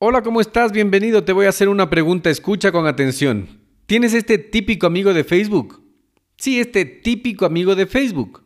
[0.00, 0.70] Hola, ¿cómo estás?
[0.70, 1.24] Bienvenido.
[1.24, 2.30] Te voy a hacer una pregunta.
[2.30, 3.48] Escucha con atención.
[3.86, 5.82] ¿Tienes este típico amigo de Facebook?
[6.36, 8.44] Sí, este típico amigo de Facebook.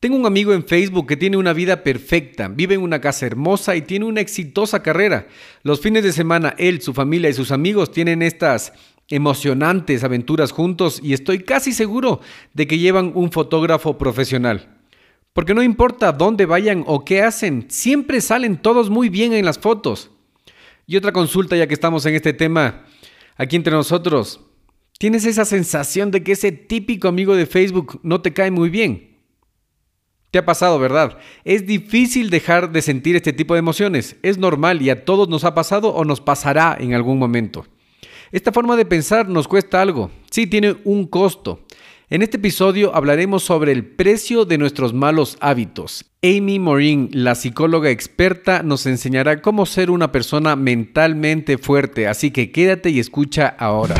[0.00, 3.76] Tengo un amigo en Facebook que tiene una vida perfecta, vive en una casa hermosa
[3.76, 5.28] y tiene una exitosa carrera.
[5.62, 8.72] Los fines de semana él, su familia y sus amigos tienen estas
[9.10, 12.20] emocionantes aventuras juntos y estoy casi seguro
[12.52, 14.76] de que llevan un fotógrafo profesional.
[15.34, 19.60] Porque no importa dónde vayan o qué hacen, siempre salen todos muy bien en las
[19.60, 20.10] fotos.
[20.90, 22.84] Y otra consulta ya que estamos en este tema,
[23.36, 24.40] aquí entre nosotros,
[24.98, 29.16] ¿tienes esa sensación de que ese típico amigo de Facebook no te cae muy bien?
[30.32, 31.16] Te ha pasado, ¿verdad?
[31.44, 34.16] Es difícil dejar de sentir este tipo de emociones.
[34.24, 37.68] Es normal y a todos nos ha pasado o nos pasará en algún momento.
[38.32, 40.10] Esta forma de pensar nos cuesta algo.
[40.28, 41.64] Sí, tiene un costo.
[42.12, 46.06] En este episodio hablaremos sobre el precio de nuestros malos hábitos.
[46.24, 52.50] Amy Morin, la psicóloga experta, nos enseñará cómo ser una persona mentalmente fuerte, así que
[52.50, 53.94] quédate y escucha ahora.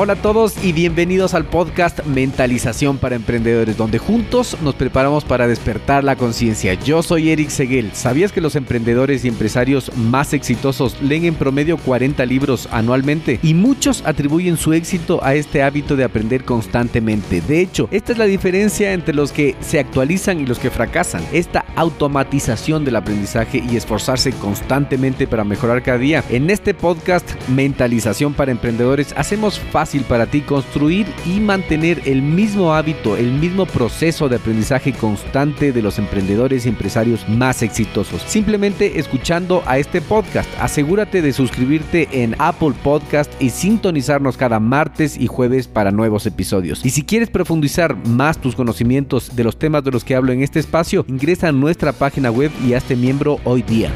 [0.00, 5.48] Hola a todos y bienvenidos al podcast Mentalización para Emprendedores, donde juntos nos preparamos para
[5.48, 6.74] despertar la conciencia.
[6.74, 7.90] Yo soy Eric Seguel.
[7.94, 13.40] ¿Sabías que los emprendedores y empresarios más exitosos leen en promedio 40 libros anualmente?
[13.42, 17.40] Y muchos atribuyen su éxito a este hábito de aprender constantemente.
[17.40, 21.26] De hecho, esta es la diferencia entre los que se actualizan y los que fracasan.
[21.32, 26.22] Esta automatización del aprendizaje y esforzarse constantemente para mejorar cada día.
[26.30, 32.74] En este podcast Mentalización para Emprendedores hacemos fácil para ti construir y mantener el mismo
[32.74, 38.22] hábito, el mismo proceso de aprendizaje constante de los emprendedores y empresarios más exitosos.
[38.22, 45.18] Simplemente escuchando a este podcast, asegúrate de suscribirte en Apple Podcast y sintonizarnos cada martes
[45.18, 46.84] y jueves para nuevos episodios.
[46.84, 50.42] Y si quieres profundizar más tus conocimientos de los temas de los que hablo en
[50.42, 53.90] este espacio, ingresa a nuestra página web y hazte miembro hoy día.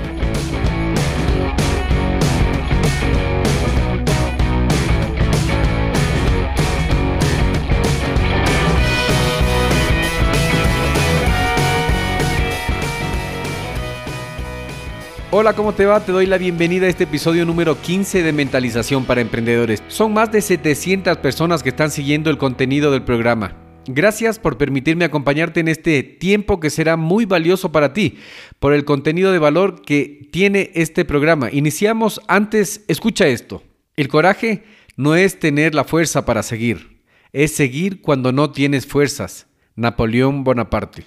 [15.35, 16.05] Hola, ¿cómo te va?
[16.05, 19.83] Te doy la bienvenida a este episodio número 15 de Mentalización para Emprendedores.
[19.89, 23.57] Son más de 700 personas que están siguiendo el contenido del programa.
[23.87, 28.19] Gracias por permitirme acompañarte en este tiempo que será muy valioso para ti,
[28.59, 31.49] por el contenido de valor que tiene este programa.
[31.51, 33.63] Iniciamos antes, escucha esto.
[33.97, 34.65] El coraje
[34.97, 37.01] no es tener la fuerza para seguir,
[37.33, 39.47] es seguir cuando no tienes fuerzas.
[39.77, 41.07] Napoleón Bonaparte.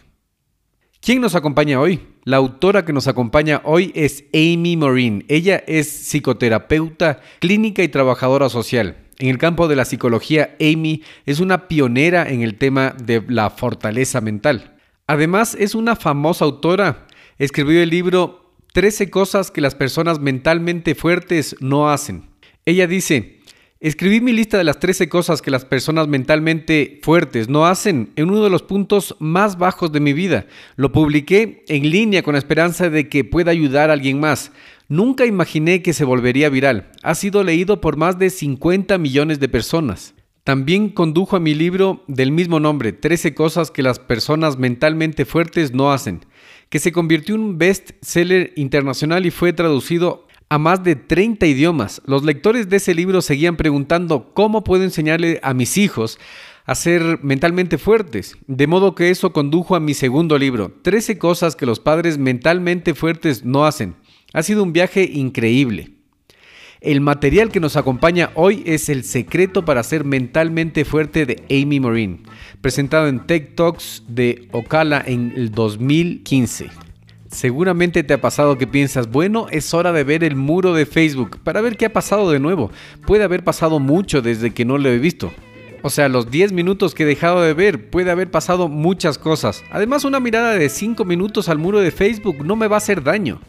[1.00, 2.02] ¿Quién nos acompaña hoy?
[2.28, 5.26] La autora que nos acompaña hoy es Amy Morin.
[5.28, 8.98] Ella es psicoterapeuta clínica y trabajadora social.
[9.20, 13.52] En el campo de la psicología, Amy es una pionera en el tema de la
[13.52, 14.76] fortaleza mental.
[15.06, 17.06] Además, es una famosa autora.
[17.38, 22.32] Escribió el libro 13 cosas que las personas mentalmente fuertes no hacen.
[22.66, 23.35] Ella dice,
[23.86, 28.32] Escribí mi lista de las 13 cosas que las personas mentalmente fuertes no hacen en
[28.32, 30.48] uno de los puntos más bajos de mi vida.
[30.76, 34.52] Lo publiqué en línea con la esperanza de que pueda ayudar a alguien más.
[34.88, 36.90] Nunca imaginé que se volvería viral.
[37.04, 40.16] Ha sido leído por más de 50 millones de personas.
[40.44, 45.76] También condujo a mi libro del mismo nombre, 13 cosas que las personas mentalmente fuertes
[45.76, 46.26] no hacen,
[46.70, 52.02] que se convirtió en un best-seller internacional y fue traducido a más de 30 idiomas.
[52.06, 56.20] Los lectores de ese libro seguían preguntando cómo puedo enseñarle a mis hijos
[56.66, 58.38] a ser mentalmente fuertes.
[58.48, 62.94] De modo que eso condujo a mi segundo libro, 13 cosas que los padres mentalmente
[62.94, 63.96] fuertes no hacen.
[64.34, 65.92] Ha sido un viaje increíble.
[66.82, 71.80] El material que nos acompaña hoy es El secreto para ser mentalmente fuerte de Amy
[71.80, 72.24] Morin,
[72.62, 76.85] presentado en Tech Talks de Ocala en el 2015.
[77.36, 81.38] Seguramente te ha pasado que piensas, bueno, es hora de ver el muro de Facebook
[81.44, 82.72] para ver qué ha pasado de nuevo.
[83.06, 85.34] Puede haber pasado mucho desde que no lo he visto.
[85.82, 89.66] O sea, los 10 minutos que he dejado de ver, puede haber pasado muchas cosas.
[89.70, 93.04] Además, una mirada de 5 minutos al muro de Facebook no me va a hacer
[93.04, 93.42] daño.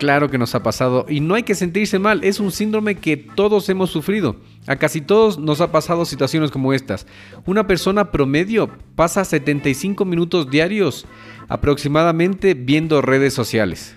[0.00, 3.18] Claro que nos ha pasado y no hay que sentirse mal, es un síndrome que
[3.18, 4.36] todos hemos sufrido.
[4.66, 7.06] A casi todos nos ha pasado situaciones como estas.
[7.44, 11.04] Una persona promedio pasa 75 minutos diarios
[11.48, 13.94] aproximadamente viendo redes sociales.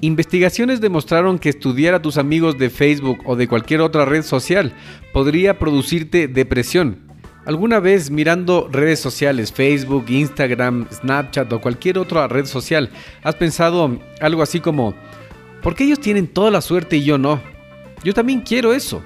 [0.00, 4.72] Investigaciones demostraron que estudiar a tus amigos de Facebook o de cualquier otra red social
[5.12, 7.06] podría producirte depresión.
[7.44, 12.90] ¿Alguna vez mirando redes sociales, Facebook, Instagram, Snapchat o cualquier otra red social,
[13.22, 14.96] has pensado algo así como,
[15.66, 17.40] ¿por qué ellos tienen toda la suerte y yo no?
[18.04, 19.02] Yo también quiero eso.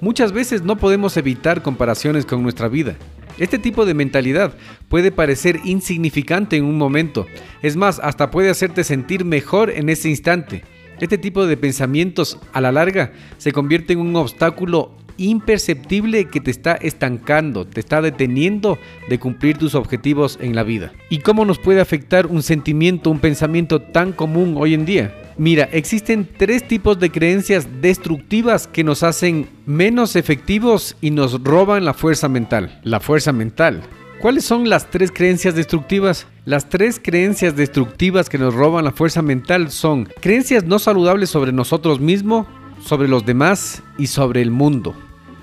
[0.00, 2.96] Muchas veces no podemos evitar comparaciones con nuestra vida.
[3.36, 4.54] Este tipo de mentalidad
[4.88, 7.26] puede parecer insignificante en un momento,
[7.60, 10.64] es más, hasta puede hacerte sentir mejor en ese instante.
[10.98, 16.52] Este tipo de pensamientos a la larga se convierte en un obstáculo imperceptible que te
[16.52, 18.78] está estancando, te está deteniendo
[19.10, 20.94] de cumplir tus objetivos en la vida.
[21.10, 25.25] ¿Y cómo nos puede afectar un sentimiento, un pensamiento tan común hoy en día?
[25.38, 31.84] Mira, existen tres tipos de creencias destructivas que nos hacen menos efectivos y nos roban
[31.84, 32.80] la fuerza mental.
[32.84, 33.82] La fuerza mental.
[34.22, 36.26] ¿Cuáles son las tres creencias destructivas?
[36.46, 41.52] Las tres creencias destructivas que nos roban la fuerza mental son creencias no saludables sobre
[41.52, 42.46] nosotros mismos,
[42.82, 44.94] sobre los demás y sobre el mundo.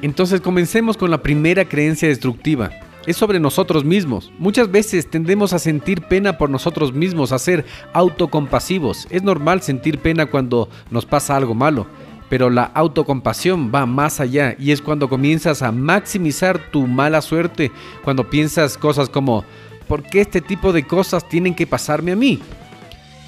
[0.01, 2.71] Entonces comencemos con la primera creencia destructiva
[3.05, 4.31] es sobre nosotros mismos.
[4.37, 9.07] Muchas veces tendemos a sentir pena por nosotros mismos, a ser autocompasivos.
[9.09, 11.87] Es normal sentir pena cuando nos pasa algo malo,
[12.29, 17.71] pero la autocompasión va más allá y es cuando comienzas a maximizar tu mala suerte,
[18.03, 19.43] cuando piensas cosas como,
[19.87, 22.39] ¿por qué este tipo de cosas tienen que pasarme a mí?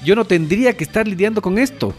[0.04, 1.94] Yo no tendría que estar lidiando con esto.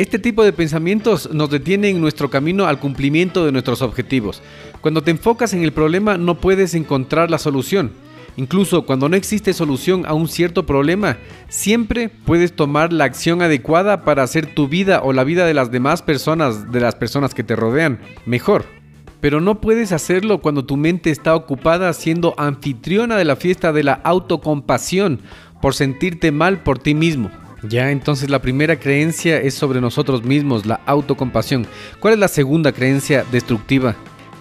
[0.00, 4.40] Este tipo de pensamientos nos detienen en nuestro camino al cumplimiento de nuestros objetivos.
[4.80, 7.92] Cuando te enfocas en el problema no puedes encontrar la solución.
[8.38, 11.18] Incluso cuando no existe solución a un cierto problema,
[11.50, 15.70] siempre puedes tomar la acción adecuada para hacer tu vida o la vida de las
[15.70, 18.64] demás personas, de las personas que te rodean, mejor.
[19.20, 23.82] Pero no puedes hacerlo cuando tu mente está ocupada siendo anfitriona de la fiesta de
[23.82, 25.20] la autocompasión
[25.60, 27.30] por sentirte mal por ti mismo.
[27.62, 31.66] Ya, entonces la primera creencia es sobre nosotros mismos, la autocompasión.
[31.98, 33.96] ¿Cuál es la segunda creencia destructiva?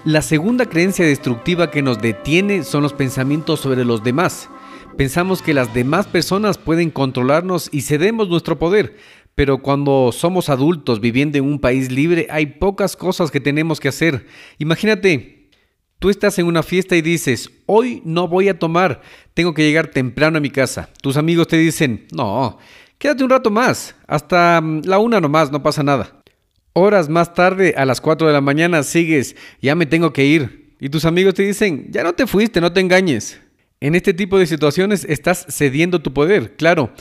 [0.06, 4.50] La segunda creencia destructiva que nos detiene son los pensamientos sobre los demás.
[4.96, 8.96] Pensamos que las demás personas pueden controlarnos y cedemos nuestro poder,
[9.36, 13.90] pero cuando somos adultos viviendo en un país libre hay pocas cosas que tenemos que
[13.90, 14.26] hacer.
[14.58, 15.50] Imagínate,
[16.00, 19.02] tú estás en una fiesta y dices, hoy no voy a tomar,
[19.34, 20.90] tengo que llegar temprano a mi casa.
[21.02, 22.58] Tus amigos te dicen, no,
[23.00, 26.22] Quédate un rato más, hasta mm, la una nomás, no pasa nada.
[26.74, 30.76] Horas más tarde, a las 4 de la mañana, sigues, ya me tengo que ir.
[30.82, 33.40] Y tus amigos te dicen, ya no te fuiste, no te engañes.
[33.80, 36.92] En este tipo de situaciones estás cediendo tu poder, claro.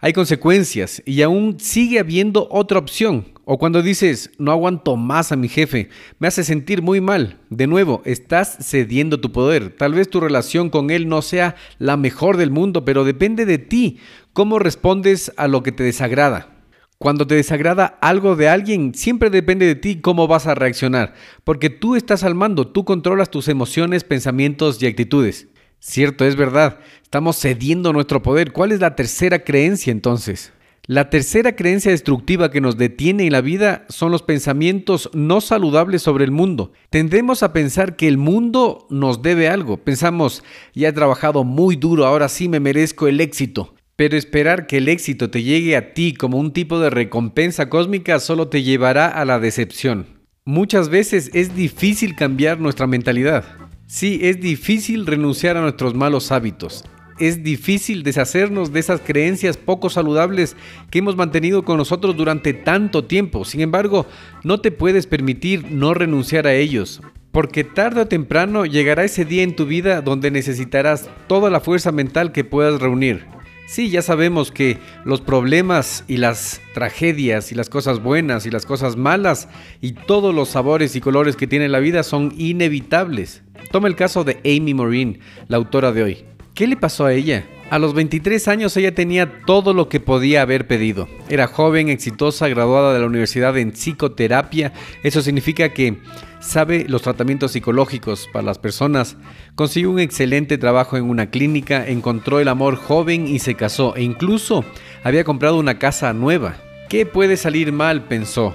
[0.00, 3.32] Hay consecuencias y aún sigue habiendo otra opción.
[3.46, 7.38] O cuando dices, no aguanto más a mi jefe, me hace sentir muy mal.
[7.48, 9.74] De nuevo, estás cediendo tu poder.
[9.76, 13.58] Tal vez tu relación con él no sea la mejor del mundo, pero depende de
[13.58, 13.98] ti
[14.34, 16.50] cómo respondes a lo que te desagrada.
[16.98, 21.14] Cuando te desagrada algo de alguien, siempre depende de ti cómo vas a reaccionar,
[21.44, 25.46] porque tú estás al mando, tú controlas tus emociones, pensamientos y actitudes.
[25.78, 28.52] Cierto, es verdad, estamos cediendo nuestro poder.
[28.52, 30.52] ¿Cuál es la tercera creencia entonces?
[30.86, 36.02] La tercera creencia destructiva que nos detiene en la vida son los pensamientos no saludables
[36.02, 36.72] sobre el mundo.
[36.90, 39.76] Tendemos a pensar que el mundo nos debe algo.
[39.76, 40.42] Pensamos,
[40.74, 43.73] ya he trabajado muy duro, ahora sí me merezco el éxito.
[43.96, 48.18] Pero esperar que el éxito te llegue a ti como un tipo de recompensa cósmica
[48.18, 50.06] solo te llevará a la decepción.
[50.44, 53.44] Muchas veces es difícil cambiar nuestra mentalidad.
[53.86, 56.84] Sí, es difícil renunciar a nuestros malos hábitos.
[57.20, 60.56] Es difícil deshacernos de esas creencias poco saludables
[60.90, 63.44] que hemos mantenido con nosotros durante tanto tiempo.
[63.44, 64.06] Sin embargo,
[64.42, 67.00] no te puedes permitir no renunciar a ellos,
[67.30, 71.92] porque tarde o temprano llegará ese día en tu vida donde necesitarás toda la fuerza
[71.92, 73.26] mental que puedas reunir.
[73.66, 78.66] Sí, ya sabemos que los problemas y las tragedias y las cosas buenas y las
[78.66, 79.48] cosas malas
[79.80, 83.42] y todos los sabores y colores que tiene la vida son inevitables.
[83.72, 85.18] Toma el caso de Amy Morin,
[85.48, 86.24] la autora de hoy.
[86.54, 87.46] ¿Qué le pasó a ella?
[87.70, 91.08] A los 23 años ella tenía todo lo que podía haber pedido.
[91.28, 94.72] Era joven, exitosa, graduada de la universidad en psicoterapia.
[95.02, 95.98] Eso significa que
[96.40, 99.16] sabe los tratamientos psicológicos para las personas.
[99.54, 103.96] Consiguió un excelente trabajo en una clínica, encontró el amor joven y se casó.
[103.96, 104.64] E incluso
[105.02, 106.56] había comprado una casa nueva.
[106.88, 108.04] ¿Qué puede salir mal?
[108.04, 108.54] pensó.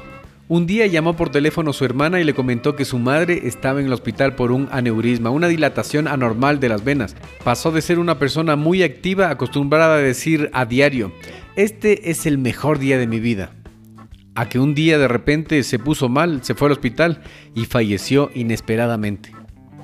[0.51, 3.81] Un día llamó por teléfono a su hermana y le comentó que su madre estaba
[3.81, 7.15] en el hospital por un aneurisma, una dilatación anormal de las venas.
[7.43, 11.11] Pasó de ser una persona muy activa, acostumbrada a decir a diario,
[11.55, 13.51] este es el mejor día de mi vida,
[14.33, 17.21] a que un día de repente se puso mal, se fue al hospital
[17.53, 19.31] y falleció inesperadamente.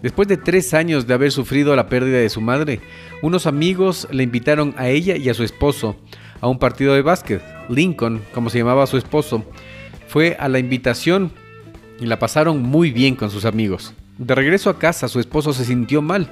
[0.02, 2.80] Después de tres años de haber sufrido la pérdida de su madre,
[3.22, 5.96] unos amigos le invitaron a ella y a su esposo
[6.42, 7.44] a un partido de básquet.
[7.70, 9.46] Lincoln, como se llamaba su esposo,
[10.08, 11.32] fue a la invitación
[12.00, 13.94] y la pasaron muy bien con sus amigos.
[14.18, 16.30] De regreso a casa, su esposo se sintió mal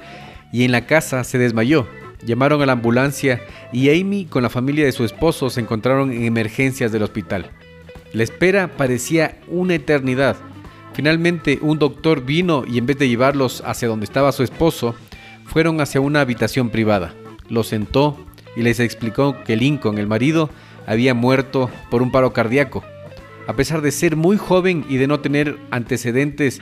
[0.52, 1.86] y en la casa se desmayó.
[2.24, 6.24] Llamaron a la ambulancia y Amy con la familia de su esposo se encontraron en
[6.24, 7.50] emergencias del hospital.
[8.12, 10.36] La espera parecía una eternidad.
[10.94, 14.94] Finalmente un doctor vino y en vez de llevarlos hacia donde estaba su esposo,
[15.44, 17.14] fueron hacia una habitación privada.
[17.48, 18.16] Los sentó
[18.56, 20.48] y les explicó que Lincoln, el marido,
[20.86, 22.84] había muerto por un paro cardíaco.
[23.46, 26.60] A pesar de ser muy joven y de no tener antecedentes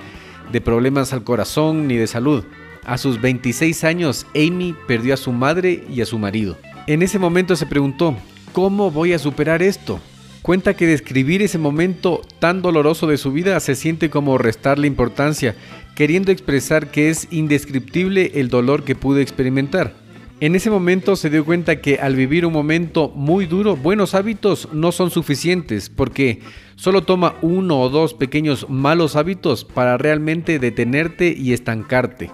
[0.51, 2.45] de problemas al corazón ni de salud,
[2.85, 6.59] a sus 26 años Amy perdió a su madre y a su marido.
[6.87, 8.17] En ese momento se preguntó,
[8.53, 10.01] ¿cómo voy a superar esto?
[10.43, 15.55] Cuenta que describir ese momento tan doloroso de su vida se siente como restarle importancia,
[15.95, 19.95] queriendo expresar que es indescriptible el dolor que pudo experimentar.
[20.41, 24.69] En ese momento se dio cuenta que al vivir un momento muy duro, buenos hábitos
[24.73, 26.41] no son suficientes porque
[26.83, 32.33] solo toma uno o dos pequeños malos hábitos para realmente detenerte y estancarte.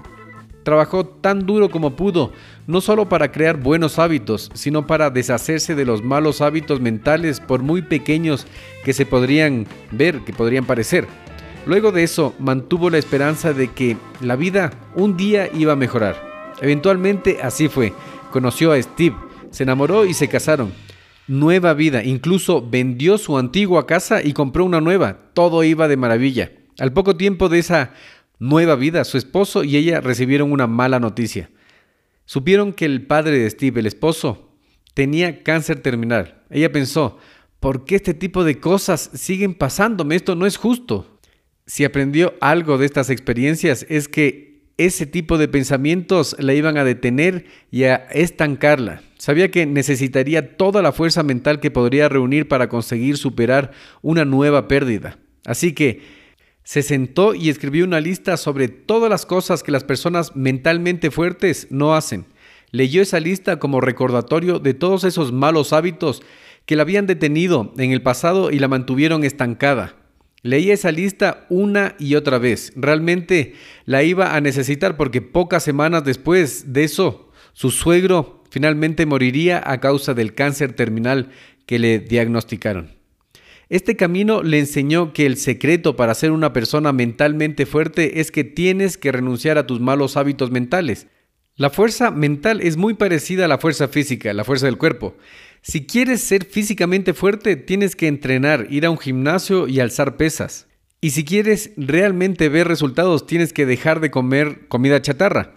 [0.63, 2.33] Trabajó tan duro como pudo,
[2.67, 7.61] no solo para crear buenos hábitos, sino para deshacerse de los malos hábitos mentales por
[7.63, 8.47] muy pequeños
[8.87, 11.07] que se podrían ver, que podrían parecer.
[11.67, 16.17] Luego de eso, mantuvo la esperanza de que la vida un día iba a mejorar.
[16.63, 17.93] Eventualmente así fue.
[18.33, 19.15] Conoció a Steve,
[19.51, 20.73] se enamoró y se casaron.
[21.29, 25.31] Nueva vida, incluso vendió su antigua casa y compró una nueva.
[25.35, 26.53] Todo iba de maravilla.
[26.79, 27.93] Al poco tiempo de esa
[28.39, 31.51] nueva vida, su esposo y ella recibieron una mala noticia.
[32.25, 34.55] Supieron que el padre de Steve, el esposo,
[34.95, 36.43] tenía cáncer terminal.
[36.49, 37.19] Ella pensó,
[37.61, 40.17] ¿por qué este tipo de cosas siguen pasándome?
[40.17, 41.21] Esto no es justo.
[41.67, 44.48] Si aprendió algo de estas experiencias es que
[44.79, 49.03] ese tipo de pensamientos la iban a detener y a estancarla.
[49.19, 54.69] Sabía que necesitaría toda la fuerza mental que podría reunir para conseguir superar una nueva
[54.69, 55.19] pérdida.
[55.45, 56.01] Así que
[56.63, 61.67] se sentó y escribió una lista sobre todas las cosas que las personas mentalmente fuertes
[61.71, 62.27] no hacen.
[62.71, 66.23] Leyó esa lista como recordatorio de todos esos malos hábitos
[66.67, 69.97] que la habían detenido en el pasado y la mantuvieron estancada.
[70.49, 72.73] Leí esa lista una y otra vez.
[72.75, 73.53] Realmente
[73.85, 79.79] la iba a necesitar porque pocas semanas después de eso, su suegro finalmente moriría a
[79.79, 81.29] causa del cáncer terminal
[81.67, 82.97] que le diagnosticaron.
[83.69, 88.43] Este camino le enseñó que el secreto para ser una persona mentalmente fuerte es que
[88.43, 91.09] tienes que renunciar a tus malos hábitos mentales.
[91.57, 95.15] La fuerza mental es muy parecida a la fuerza física, la fuerza del cuerpo.
[95.63, 100.67] Si quieres ser físicamente fuerte, tienes que entrenar, ir a un gimnasio y alzar pesas.
[101.01, 105.55] Y si quieres realmente ver resultados, tienes que dejar de comer comida chatarra.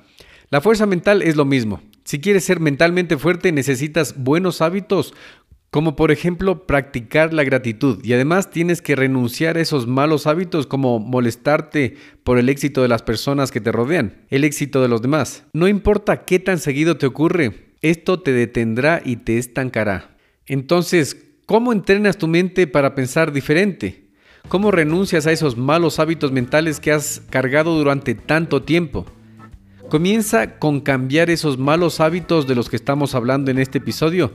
[0.49, 1.81] La fuerza mental es lo mismo.
[2.03, 5.13] Si quieres ser mentalmente fuerte, necesitas buenos hábitos,
[5.71, 8.03] como por ejemplo practicar la gratitud.
[8.03, 12.89] Y además tienes que renunciar a esos malos hábitos como molestarte por el éxito de
[12.89, 15.45] las personas que te rodean, el éxito de los demás.
[15.53, 20.17] No importa qué tan seguido te ocurre, esto te detendrá y te estancará.
[20.45, 24.07] Entonces, ¿cómo entrenas tu mente para pensar diferente?
[24.47, 29.05] ¿Cómo renuncias a esos malos hábitos mentales que has cargado durante tanto tiempo?
[29.89, 34.31] Comienza con cambiar esos malos hábitos de los que estamos hablando en este episodio.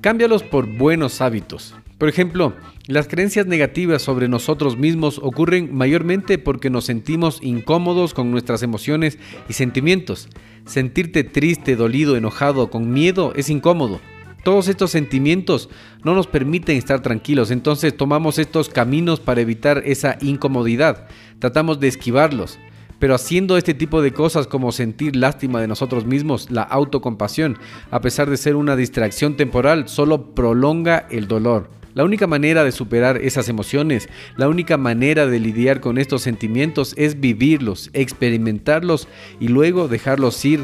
[0.00, 1.74] Cámbialos por buenos hábitos.
[1.98, 2.54] Por ejemplo,
[2.86, 9.18] las creencias negativas sobre nosotros mismos ocurren mayormente porque nos sentimos incómodos con nuestras emociones
[9.48, 10.28] y sentimientos.
[10.64, 14.00] Sentirte triste, dolido, enojado, con miedo es incómodo.
[14.44, 15.68] Todos estos sentimientos
[16.04, 21.08] no nos permiten estar tranquilos, entonces tomamos estos caminos para evitar esa incomodidad.
[21.40, 22.60] Tratamos de esquivarlos.
[23.00, 27.58] Pero haciendo este tipo de cosas como sentir lástima de nosotros mismos, la autocompasión,
[27.90, 31.77] a pesar de ser una distracción temporal, solo prolonga el dolor.
[31.98, 36.94] La única manera de superar esas emociones, la única manera de lidiar con estos sentimientos
[36.96, 39.08] es vivirlos, experimentarlos
[39.40, 40.60] y luego dejarlos ir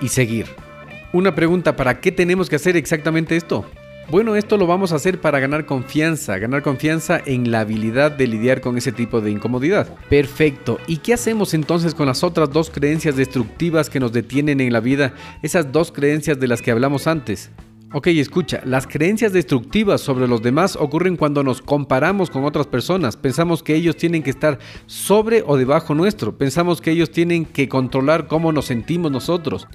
[0.00, 0.46] y seguir.
[1.12, 3.68] Una pregunta, ¿para qué tenemos que hacer exactamente esto?
[4.12, 8.28] Bueno, esto lo vamos a hacer para ganar confianza, ganar confianza en la habilidad de
[8.28, 9.88] lidiar con ese tipo de incomodidad.
[10.08, 10.78] Perfecto.
[10.86, 14.78] ¿Y qué hacemos entonces con las otras dos creencias destructivas que nos detienen en la
[14.78, 15.14] vida?
[15.42, 17.50] Esas dos creencias de las que hablamos antes.
[17.92, 23.16] Ok, escucha, las creencias destructivas sobre los demás ocurren cuando nos comparamos con otras personas.
[23.16, 26.36] Pensamos que ellos tienen que estar sobre o debajo nuestro.
[26.36, 29.68] Pensamos que ellos tienen que controlar cómo nos sentimos nosotros.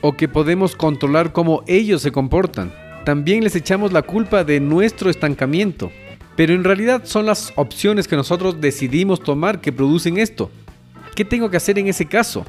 [0.00, 2.72] O que podemos controlar cómo ellos se comportan.
[3.04, 5.90] También les echamos la culpa de nuestro estancamiento.
[6.36, 10.52] Pero en realidad son las opciones que nosotros decidimos tomar que producen esto.
[11.16, 12.46] ¿Qué tengo que hacer en ese caso?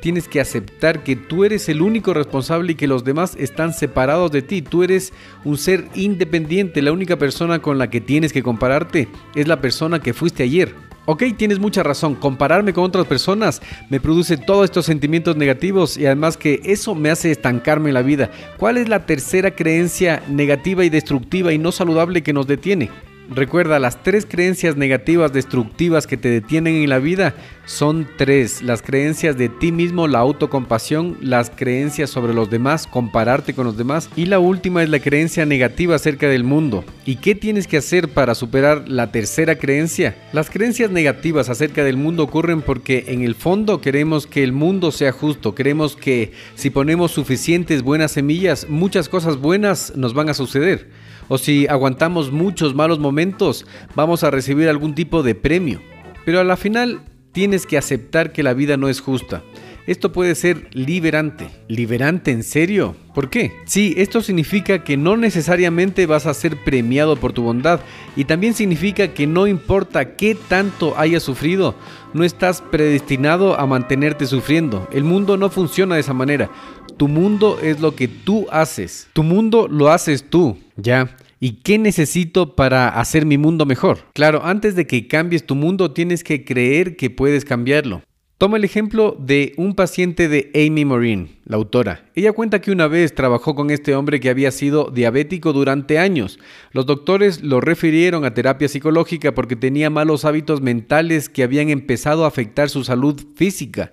[0.00, 4.30] Tienes que aceptar que tú eres el único responsable y que los demás están separados
[4.30, 4.62] de ti.
[4.62, 5.12] Tú eres
[5.44, 6.82] un ser independiente.
[6.82, 10.74] La única persona con la que tienes que compararte es la persona que fuiste ayer.
[11.10, 12.14] Ok, tienes mucha razón.
[12.16, 17.10] Compararme con otras personas me produce todos estos sentimientos negativos y además que eso me
[17.10, 18.30] hace estancarme en la vida.
[18.58, 22.90] ¿Cuál es la tercera creencia negativa y destructiva y no saludable que nos detiene?
[23.30, 27.34] Recuerda, las tres creencias negativas destructivas que te detienen en la vida
[27.66, 28.62] son tres.
[28.62, 33.76] Las creencias de ti mismo, la autocompasión, las creencias sobre los demás, compararte con los
[33.76, 34.08] demás.
[34.16, 36.84] Y la última es la creencia negativa acerca del mundo.
[37.04, 40.16] ¿Y qué tienes que hacer para superar la tercera creencia?
[40.32, 44.90] Las creencias negativas acerca del mundo ocurren porque en el fondo queremos que el mundo
[44.90, 45.54] sea justo.
[45.54, 50.88] Queremos que si ponemos suficientes buenas semillas, muchas cosas buenas nos van a suceder
[51.28, 55.80] o si aguantamos muchos malos momentos, vamos a recibir algún tipo de premio.
[56.24, 57.00] Pero a la final
[57.32, 59.42] tienes que aceptar que la vida no es justa.
[59.88, 61.48] Esto puede ser liberante.
[61.66, 62.94] ¿Liberante en serio?
[63.14, 63.52] ¿Por qué?
[63.64, 67.80] Sí, esto significa que no necesariamente vas a ser premiado por tu bondad
[68.14, 71.74] y también significa que no importa qué tanto hayas sufrido,
[72.12, 74.86] no estás predestinado a mantenerte sufriendo.
[74.92, 76.50] El mundo no funciona de esa manera.
[76.98, 79.08] Tu mundo es lo que tú haces.
[79.12, 80.58] Tu mundo lo haces tú.
[80.76, 81.16] Ya.
[81.38, 84.00] ¿Y qué necesito para hacer mi mundo mejor?
[84.14, 88.02] Claro, antes de que cambies tu mundo tienes que creer que puedes cambiarlo.
[88.36, 92.04] Toma el ejemplo de un paciente de Amy Morin, la autora.
[92.16, 96.40] Ella cuenta que una vez trabajó con este hombre que había sido diabético durante años.
[96.72, 102.24] Los doctores lo refirieron a terapia psicológica porque tenía malos hábitos mentales que habían empezado
[102.24, 103.92] a afectar su salud física.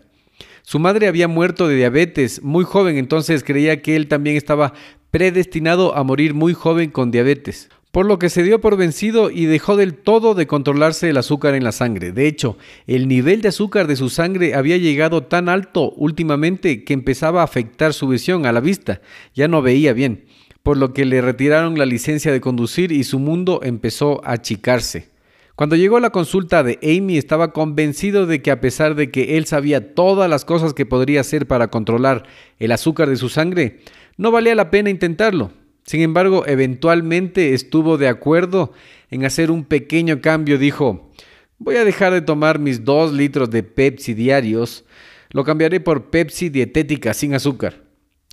[0.66, 4.74] Su madre había muerto de diabetes muy joven, entonces creía que él también estaba
[5.12, 9.46] predestinado a morir muy joven con diabetes por lo que se dio por vencido y
[9.46, 12.12] dejó del todo de controlarse el azúcar en la sangre.
[12.12, 12.58] De hecho,
[12.88, 17.46] el nivel de azúcar de su sangre había llegado tan alto últimamente que empezaba a
[17.46, 19.00] afectar su visión a la vista,
[19.34, 20.26] ya no veía bien,
[20.62, 25.15] por lo que le retiraron la licencia de conducir y su mundo empezó a achicarse.
[25.56, 29.38] Cuando llegó a la consulta de Amy estaba convencido de que a pesar de que
[29.38, 32.26] él sabía todas las cosas que podría hacer para controlar
[32.60, 33.80] el azúcar de su sangre,
[34.18, 35.52] no valía la pena intentarlo.
[35.86, 38.74] Sin embargo, eventualmente estuvo de acuerdo
[39.10, 40.58] en hacer un pequeño cambio.
[40.58, 41.10] Dijo,
[41.58, 44.84] voy a dejar de tomar mis dos litros de Pepsi diarios,
[45.30, 47.85] lo cambiaré por Pepsi dietética sin azúcar.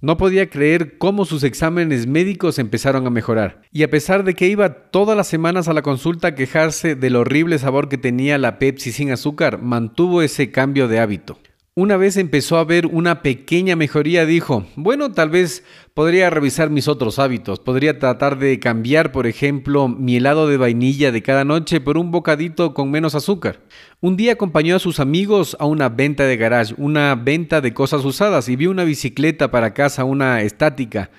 [0.03, 3.63] No podía creer cómo sus exámenes médicos empezaron a mejorar.
[3.71, 7.15] Y a pesar de que iba todas las semanas a la consulta a quejarse del
[7.15, 11.39] horrible sabor que tenía la Pepsi sin azúcar, mantuvo ese cambio de hábito.
[11.75, 16.87] Una vez empezó a ver una pequeña mejoría, dijo, bueno, tal vez podría revisar mis
[16.87, 21.81] otros hábitos, podría tratar de cambiar, por ejemplo, mi helado de vainilla de cada noche
[21.81, 23.61] por un bocadito con menos azúcar.
[24.03, 28.05] Un día acompañó a sus amigos a una venta de garage, una venta de cosas
[28.05, 31.11] usadas, y vio una bicicleta para casa, una estática,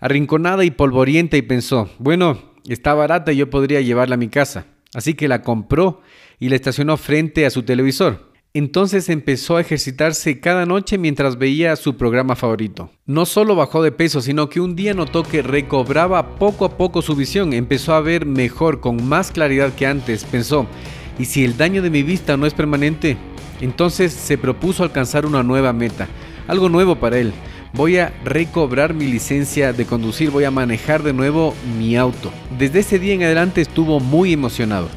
[0.00, 4.64] arrinconada y polvorienta, y pensó, bueno, está barata y yo podría llevarla a mi casa.
[4.94, 6.00] Así que la compró
[6.40, 8.31] y la estacionó frente a su televisor.
[8.54, 12.90] Entonces empezó a ejercitarse cada noche mientras veía su programa favorito.
[13.06, 17.00] No solo bajó de peso, sino que un día notó que recobraba poco a poco
[17.00, 20.24] su visión, empezó a ver mejor, con más claridad que antes.
[20.24, 20.66] Pensó,
[21.18, 23.16] ¿y si el daño de mi vista no es permanente?
[23.62, 26.08] Entonces se propuso alcanzar una nueva meta,
[26.46, 27.32] algo nuevo para él.
[27.72, 32.30] Voy a recobrar mi licencia de conducir, voy a manejar de nuevo mi auto.
[32.58, 34.90] Desde ese día en adelante estuvo muy emocionado.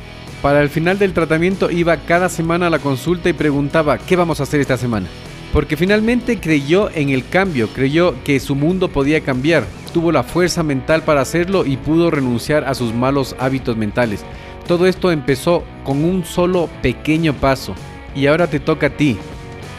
[0.45, 4.39] Para el final del tratamiento iba cada semana a la consulta y preguntaba, ¿qué vamos
[4.39, 5.07] a hacer esta semana?
[5.51, 10.61] Porque finalmente creyó en el cambio, creyó que su mundo podía cambiar, tuvo la fuerza
[10.61, 14.23] mental para hacerlo y pudo renunciar a sus malos hábitos mentales.
[14.67, 17.73] Todo esto empezó con un solo pequeño paso
[18.13, 19.17] y ahora te toca a ti.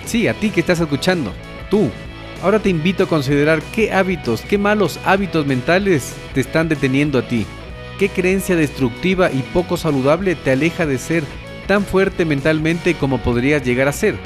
[0.04, 1.32] Sí, a ti que estás escuchando,
[1.70, 1.90] tú.
[2.42, 7.28] Ahora te invito a considerar qué hábitos, qué malos hábitos mentales te están deteniendo a
[7.28, 7.46] ti.
[7.98, 11.24] ¿Qué creencia destructiva y poco saludable te aleja de ser
[11.66, 14.16] tan fuerte mentalmente como podrías llegar a ser?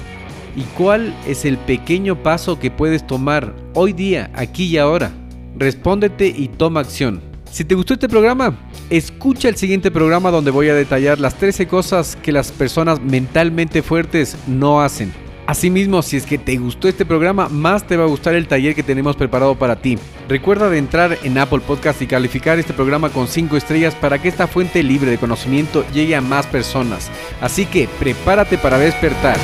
[0.56, 5.12] ¿Y cuál es el pequeño paso que puedes tomar hoy día, aquí y ahora?
[5.56, 7.20] Respóndete y toma acción.
[7.52, 8.58] Si te gustó este programa,
[8.90, 13.82] escucha el siguiente programa donde voy a detallar las 13 cosas que las personas mentalmente
[13.82, 15.12] fuertes no hacen.
[15.50, 18.72] Asimismo, si es que te gustó este programa, más te va a gustar el taller
[18.72, 19.98] que tenemos preparado para ti.
[20.28, 24.28] Recuerda de entrar en Apple Podcast y calificar este programa con 5 estrellas para que
[24.28, 27.10] esta fuente libre de conocimiento llegue a más personas.
[27.40, 29.38] Así que prepárate para despertar.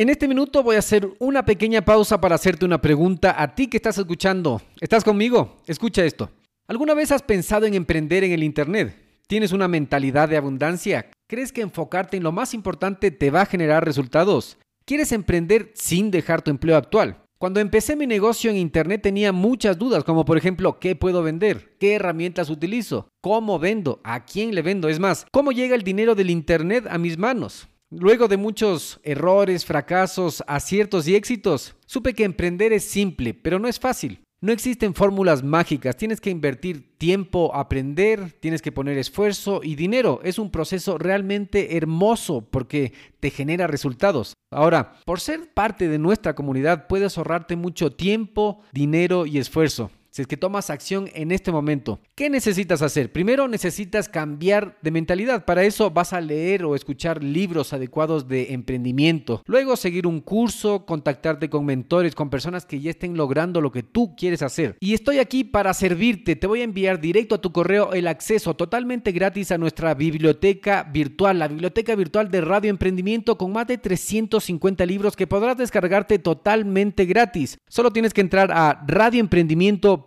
[0.00, 3.66] En este minuto voy a hacer una pequeña pausa para hacerte una pregunta a ti
[3.66, 4.62] que estás escuchando.
[4.80, 5.58] ¿Estás conmigo?
[5.66, 6.30] Escucha esto.
[6.66, 8.96] ¿Alguna vez has pensado en emprender en el Internet?
[9.26, 11.10] ¿Tienes una mentalidad de abundancia?
[11.28, 14.56] ¿Crees que enfocarte en lo más importante te va a generar resultados?
[14.86, 17.18] ¿Quieres emprender sin dejar tu empleo actual?
[17.38, 21.76] Cuando empecé mi negocio en Internet tenía muchas dudas, como por ejemplo, ¿qué puedo vender?
[21.78, 23.10] ¿Qué herramientas utilizo?
[23.20, 24.00] ¿Cómo vendo?
[24.02, 24.88] ¿A quién le vendo?
[24.88, 27.68] Es más, ¿cómo llega el dinero del Internet a mis manos?
[27.92, 33.66] Luego de muchos errores, fracasos, aciertos y éxitos, supe que emprender es simple, pero no
[33.66, 34.22] es fácil.
[34.40, 40.20] No existen fórmulas mágicas, tienes que invertir tiempo, aprender, tienes que poner esfuerzo y dinero.
[40.22, 44.34] Es un proceso realmente hermoso porque te genera resultados.
[44.52, 50.22] Ahora, por ser parte de nuestra comunidad puedes ahorrarte mucho tiempo, dinero y esfuerzo si
[50.22, 52.00] es que tomas acción en este momento.
[52.14, 53.12] ¿Qué necesitas hacer?
[53.12, 55.44] Primero necesitas cambiar de mentalidad.
[55.44, 59.42] Para eso vas a leer o escuchar libros adecuados de emprendimiento.
[59.46, 63.82] Luego seguir un curso, contactarte con mentores, con personas que ya estén logrando lo que
[63.82, 64.76] tú quieres hacer.
[64.80, 66.36] Y estoy aquí para servirte.
[66.36, 70.82] Te voy a enviar directo a tu correo el acceso totalmente gratis a nuestra biblioteca
[70.82, 76.18] virtual, la biblioteca virtual de Radio Emprendimiento con más de 350 libros que podrás descargarte
[76.18, 77.58] totalmente gratis.
[77.68, 79.99] Solo tienes que entrar a radioemprendimiento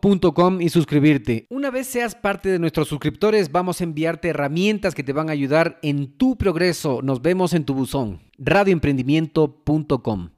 [0.60, 1.47] y suscribirte.
[1.49, 5.34] Una vez seas parte de nuestros suscriptores, vamos a enviarte herramientas que te van a
[5.34, 7.01] ayudar en tu progreso.
[7.01, 8.21] Nos vemos en tu buzón.
[8.38, 10.29] radioemprendimiento.com